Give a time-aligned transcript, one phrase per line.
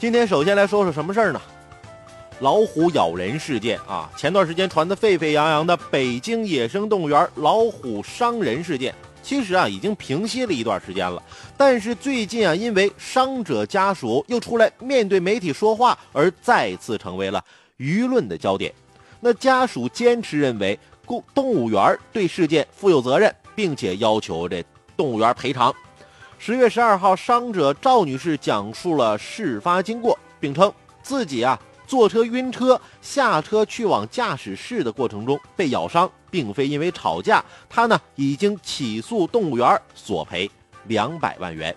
[0.00, 1.38] 今天首先来说说什么事儿呢？
[2.38, 11.22] 老虎咬人事件啊，前段时间传得沸沸扬扬的北京野生动物园老虎伤人事件，其实啊已经平息了一段时间了。
[11.54, 17.44] 但是最近啊，因为伤者家属又出来面对媒体说话，而再次成为了
[17.76, 18.72] 舆论的焦点。
[19.20, 24.64] 那家属坚持认为，故动物园对事件负有责任，并且要求这
[24.96, 25.70] 动物园赔偿。
[26.42, 37.44] 十月十二号，伤者赵女士讲述了事发经过，并称自己啊坐车晕车，下车去往驾驶室的过程中被咬伤，并非因为吵架。
[37.68, 40.50] 她呢已经起诉动物园索赔
[40.86, 41.76] 两百万元。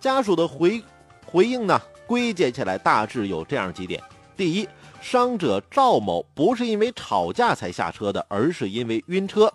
[0.00, 0.82] 家属的回
[1.24, 4.02] 回应呢，归结起来大致有这样几点：
[4.36, 4.68] 第一，
[5.00, 9.46] 伤者赵某不是因为吵架才下车的，而是因为晕车；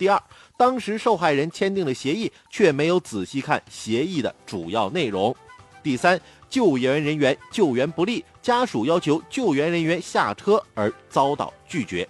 [0.00, 0.20] 第二。
[0.56, 5.36] 当时受害人签订了协议，却没有仔细看协议的主要内容。
[5.82, 6.18] 第三，
[6.48, 12.08] 救援人员救援不力，家属要求救援人员下车而遭到拒绝，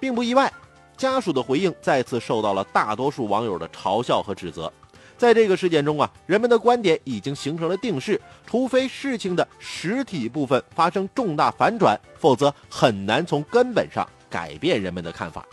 [0.00, 0.50] 并不意外。
[0.96, 4.72] 家属的回应再次受到了大多数网友的嘲笑和指责。
[5.16, 15.46] 在这个事件中啊，人们的观点已经形成了定势，除非事情的实体部分发生重大反转，否则很难从根本上改变人们的看法。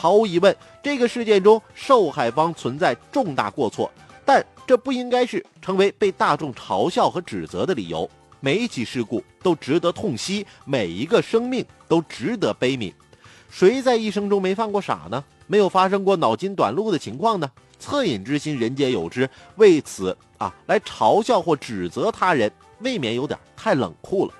[0.00, 3.90] 毫无疑问，这个事件中受害方存在重大过错，
[4.24, 8.08] 但这不应该是成为被大众嘲笑和指责的理由。
[8.38, 12.92] 每一起事故都值得痛惜，每一个生命都值得悲悯。
[13.50, 15.24] 谁在一生中没犯过傻呢？
[15.48, 17.50] 没有发生过脑筋短路的情况呢？
[17.82, 19.28] 恻隐之心，人皆有之。
[19.56, 24.32] 为此啊，来嘲笑或指责他人，未免有点太冷酷了。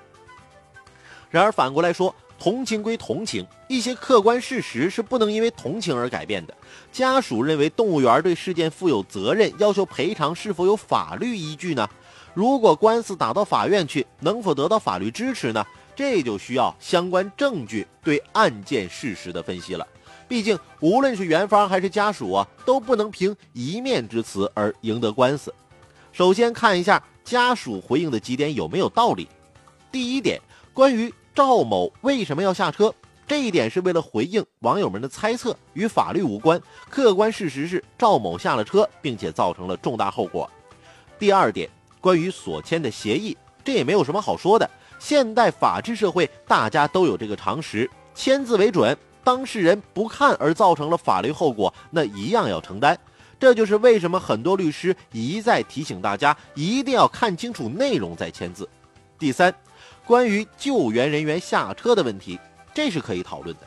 [1.29, 6.55] 然而反过来说，同情归同情，一些客观事实是不能因为同情而改变的。
[6.89, 11.87] 家属认为动物园对事件负有责任，要求赔偿是否有法律依据呢？
[12.33, 15.65] 如果官司打到法院去，能否得到法律支持呢？
[15.95, 19.85] 这就需要相关证据对案件事实的分析了。
[20.29, 25.53] 毕竟，无论是园方还是家属啊，都不能凭一面之词而赢得官司。
[26.13, 29.27] 首先看一下家属回应的几点有没有道理。
[29.91, 30.39] 第一点，
[30.73, 31.13] 关于。
[31.33, 32.93] 赵某为什么要下车？
[33.27, 36.59] 这一点是为了回应网友们的猜测，与法律无关。
[36.89, 40.49] 客观事实是赵某下了车，并且造成了重大后果。
[41.19, 41.69] 第二点，
[42.01, 44.67] 关于所签的协议，这也没有什么好说的。
[44.97, 48.97] 现代法治社会，大家都有这个常识，签字为准。
[49.23, 52.97] 当事人不看而造成了法律后果，那一样要承担。
[53.39, 58.67] 这就是为什么很多律师一再提醒大家，一定要看清楚内容再签字。
[59.19, 59.53] 第三。
[60.09, 62.39] 关于救援人员下车的问题，
[62.73, 63.61] 这是可以讨论的。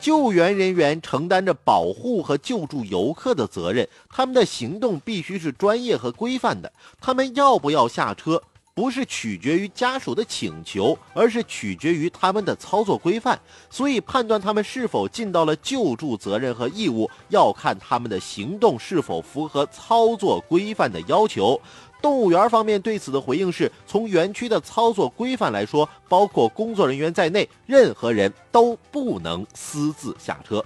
[0.00, 6.72] 救援人员承担着保护和救助游客的责任，他们的行动必须是专业和规范的。
[6.98, 8.42] 他们要不要下车，
[8.72, 13.38] 不是取决于家属的请求，而是取决于他们的操作规范。
[13.68, 21.60] 所以，判断他们是否尽到了救助责任和义务，要看他们的行动是否符合操作规范的要求。
[22.06, 30.64] 动物园方面对此的回应是：从园区的操作规范来说，包括工作人员在内，任何人都不能私自下车。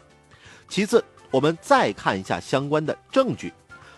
[0.68, 3.50] 其次，我们再看一下相关的证据。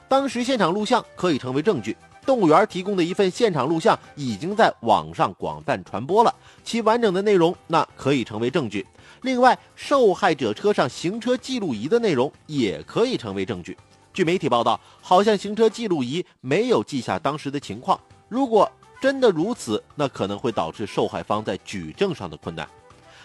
[0.07, 1.97] 当时现场录像可以成为证据。
[2.25, 6.33] 动物园提供的一份现场录像已经在网上广泛传播了，
[6.63, 8.87] 其完整的内容那可以成为证据。
[9.23, 13.77] 另外，受害者车上行车记录仪的内容也可以成为证据。
[14.13, 17.99] 据媒体报道，好像行车记录仪没有记下当时的情况。
[18.29, 22.69] 如果真的如此，那可能会导致受害方在举证上的困难。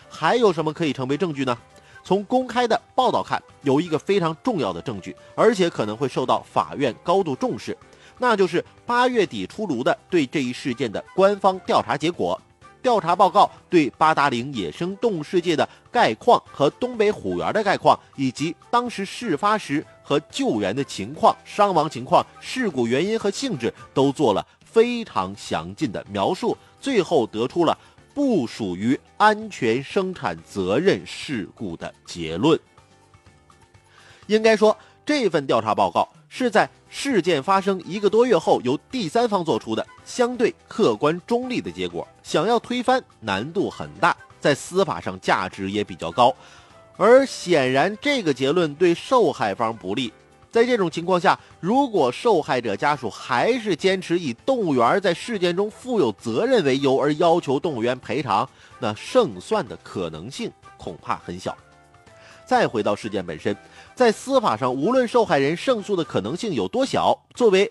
[0.10, 1.58] 还有什么可以成为证据呢？
[2.04, 7.78] 从公开的报道看，有一个非常重要的证据，而且可能会受到法院高度重视，
[8.18, 12.40] 那就是八月底出炉的对这一事件的官方调查结果。
[12.82, 27.78] 调查报告对八达岭野生动物世界的概况和东北虎园的概况，以及当时事发时和救援的情况、伤亡情况、事故原因和性质都做了非常详尽的描述，最后得出了
[28.14, 32.58] 不属于安全生产责任事故的结论。
[34.28, 36.08] 应该说，这份调查报告。
[36.30, 46.36] 是在事件发生一个多月后由第三方做出的相对客观中立的结果，想要推翻难度很大，在司法上价值也比较高，
[46.98, 50.12] 而显然这个结论对受害方不利。
[50.50, 58.50] 在这种情况下，如果受害者家属还是坚持以动物园在事件中负有责任为由而要求动物园赔偿，
[58.80, 61.56] 那胜算的可能性恐怕很小。
[62.46, 63.56] 再回到事件本身，
[63.94, 67.70] 在司法上，无论受害人胜诉的可能性有多小，作为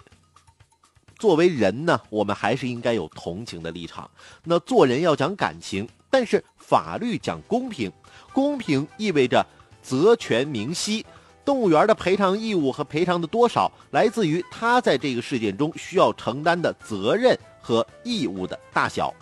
[1.18, 4.08] 作为人呢，我们还是应该有同情的立场。
[4.44, 7.92] 那做人要讲感情，但是法律讲公平，
[8.32, 9.46] 公平意味着
[9.82, 11.04] 责权明晰。
[11.44, 19.12] 动物园的赔偿义务和赔偿的多少，来自于他在这个事件中需要承担的责任和义务的大小。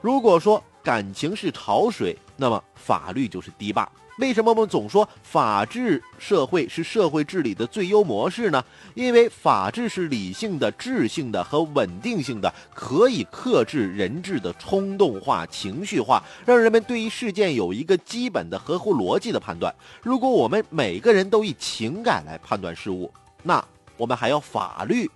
[0.00, 3.86] 如果说感情是潮水，那么法律就是堤坝。
[4.18, 8.64] 为什么我们总说法治社会是社会治理的最优模式呢？
[8.94, 19.74] 因为法治是理性的、智性的和稳定性的，可以克制人质的冲动化、情绪化，让人们对于事件有一个基本的、合乎逻辑的判断。
[20.00, 23.12] 如果我们每个人都以情感来判断事物，
[23.42, 23.62] 那
[23.96, 25.10] 我们还要法律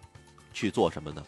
[0.53, 1.23] 去做什么呢？